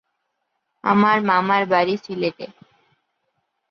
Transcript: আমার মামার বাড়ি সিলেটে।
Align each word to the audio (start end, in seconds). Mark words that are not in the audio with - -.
আমার 0.83 1.17
মামার 1.21 1.63
বাড়ি 1.65 1.95
সিলেটে। 1.97 2.47